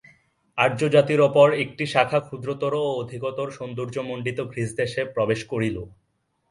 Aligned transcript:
আর্যজাতির 0.57 1.21
অপর 1.21 1.49
একটি 1.63 1.83
শাখা 1.85 2.19
ক্ষুদ্রতর 2.19 2.73
ও 2.81 2.85
অধিকতর 3.01 3.47
সৌন্দর্যমণ্ডিত 3.51 4.39
গ্রীস 4.41 4.69
দেশে 4.73 5.01
প্রবেশ 5.15 5.39
করিল। 5.51 5.77